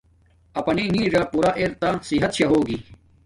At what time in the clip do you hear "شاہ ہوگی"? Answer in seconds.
2.37-2.77